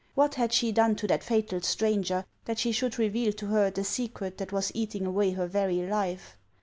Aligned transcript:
"What 0.15 0.33
had 0.33 0.51
she 0.51 0.71
done 0.71 0.95
to 0.95 1.05
that 1.05 1.23
fatal 1.23 1.61
stranger, 1.61 2.25
that 2.45 2.57
she 2.57 2.71
should 2.71 2.97
reveal 2.97 3.31
to 3.33 3.45
her 3.45 3.69
the 3.69 3.83
secret 3.83 4.39
that 4.39 4.51
was 4.51 4.71
eating 4.73 5.05
away 5.05 5.29
her 5.33 5.45
very 5.45 5.83
life 5.87 6.37